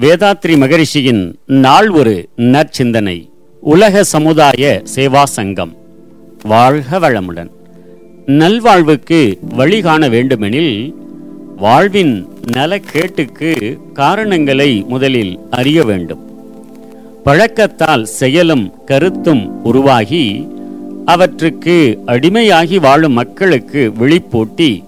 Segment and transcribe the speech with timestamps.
[0.00, 3.28] வேதாத்ரி மகரிஷியின் நாள் ஒரு நற்சிந்தனை.
[3.60, 5.76] உலக சமுதாய சேவா சங்கம்.
[6.42, 7.50] வாழ்க வளமுடன்.
[8.26, 10.94] நல்வாழ்வுக்கு வழி காண வேண்டுமெனில்
[11.56, 16.22] வாழ்வின் நலக்கேட்டுக்கு காரணங்களை முதலில் அறிய வேண்டும்.
[17.24, 20.48] பழக்கத்தால் செயலும் கருத்தும் உருவாகி
[21.04, 24.84] அவற்றுக்கு அடிமையாகி வாழும் மக்களுக்கு விழிப்பூட்டி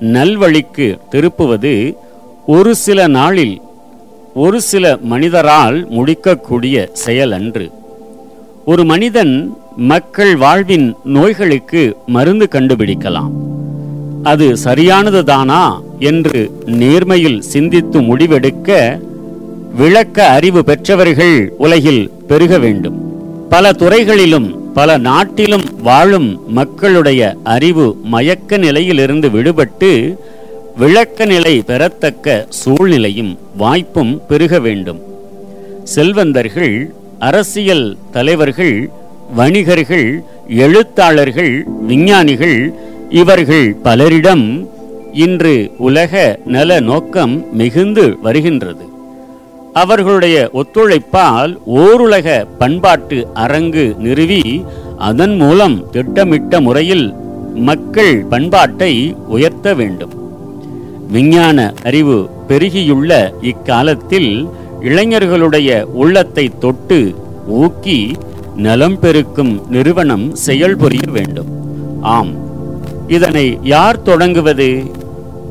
[0.00, 1.96] நல்வழிக்கு திருப்புவது
[2.46, 3.60] ஒரு சில நாளில்
[4.34, 7.70] ஒரு சில மனிதரால் முடிக்கக்கூடிய செயல் அன்று
[8.64, 13.30] ஒரு மனிதன் மக்கள் வாழ்வின் நோய்களுக்கு மருந்து கண்டுபிடிக்கலாம்.
[14.22, 19.00] அது சரியானதுதானா என்று நேர்மையில் சிந்தித்து முடிவெடுக்க
[19.76, 22.98] விளக்க அறிவு பெற்றவர்கள் உலகில் பெருக வேண்டும்.
[23.48, 30.18] பல துறைகளிலும் பல நாட்டிலும் வாழும் மக்களுடைய அறிவு மயக்க நிலையிலிருந்து விடுபட்டு
[30.78, 35.00] விளக்க நிலை பெறத்தக்க சூழ்நிலையும் வாய்ப்பும் பெருக வேண்டும்.
[35.84, 38.90] செல்வந்தர்கள் அரசியல் தலைவர்கள்
[39.34, 42.72] வணிகர்கள் எழுத்தாளர்கள் விஞ்ஞானிகள்
[43.08, 44.68] இவர்கள் பலரிடம்
[45.12, 48.84] இன்று உலக நல நோக்கம் மிகுந்து வருகின்றது.
[49.72, 54.64] அவர்களுடைய ஒத்துழைப்பால் ஓருலக பண்பாட்டு அரங்கு நிறுவி
[54.98, 57.14] அதன் மூலம் திட்டமிட்ட முறையில்
[57.54, 60.17] மக்கள் பண்பாட்டை உயர்த்த வேண்டும்.
[61.10, 64.48] விஞ்ஞான அறிவு பெருகியுள்ள இக்காலத்தில்
[64.80, 67.14] இளைஞர்களுடைய உள்ளத்தை தொட்டு
[67.48, 68.14] ஊக்கி
[68.56, 71.46] நலம் பெருக்கும் நிறுவனம் செயல்புரிய வேண்டும்.
[72.00, 72.30] ஆம்.
[73.08, 74.82] இதனை யார் தொடங்குவது?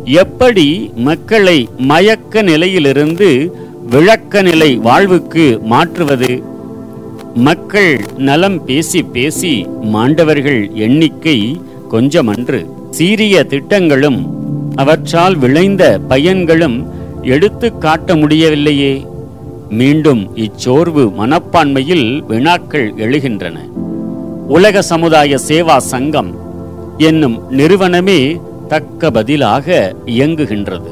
[0.03, 3.55] எப்படி மக்களை மயக்க நிலையிலிருந்து
[3.89, 6.43] விளக்க நிலை வாழ்வுக்கு மாற்றுவது?
[7.35, 12.65] மக்கள் நலம் பேசி பேசி மாண்டவர்கள் எண்ணிக்கை கொஞ்சமன்று.
[12.89, 14.36] சீரிய திட்டங்களும்
[14.77, 16.77] அவற்றால் விளைந்த பயன்களும்
[17.21, 19.05] எடுத்து காட்ட முடியவில்லையே.
[19.69, 23.57] மீண்டும் இச்சோர்வு மனப்பான்மையில் வினாக்கள் எழுகின்றன.
[24.47, 26.31] உலக சமுதாய சேவா சங்கம்
[26.97, 30.91] என்னும் நிறுவனமே தக்க பதிலாக இயங்குகின்றது.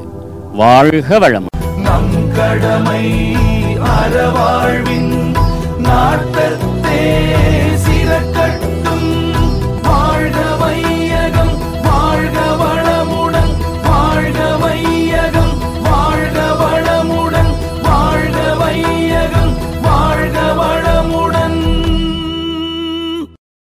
[0.52, 1.46] வாழ்க வளம்
[1.82, 3.06] நம் கடமை
[3.96, 5.14] அறவாழ்வின்
[5.78, 7.02] நாட்டத்தே.